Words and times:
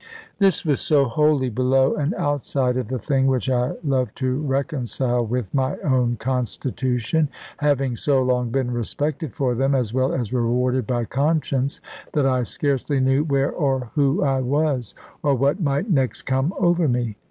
This 0.39 0.65
was 0.65 0.81
so 0.81 1.05
wholly 1.05 1.51
below 1.51 1.93
and 1.95 2.15
outside 2.15 2.75
of 2.75 2.87
the 2.87 2.97
thing 2.97 3.27
which 3.27 3.51
I 3.51 3.73
love 3.83 4.15
to 4.15 4.39
reconcile 4.41 5.23
with 5.23 5.53
my 5.53 5.77
own 5.83 6.15
constitution 6.15 7.29
(having 7.57 7.95
so 7.95 8.23
long 8.23 8.49
been 8.49 8.71
respected 8.71 9.31
for 9.35 9.53
them, 9.53 9.75
as 9.75 9.93
well 9.93 10.11
as 10.11 10.33
rewarded 10.33 10.87
by 10.87 11.05
conscience), 11.05 11.81
that 12.13 12.25
I 12.25 12.41
scarcely 12.41 12.99
knew 12.99 13.23
where 13.23 13.51
or 13.51 13.91
who 13.93 14.23
I 14.23 14.39
was, 14.41 14.95
or 15.21 15.35
what 15.35 15.61
might 15.61 15.87
next 15.91 16.23
come 16.23 16.51
over 16.59 16.87
me. 16.87 17.15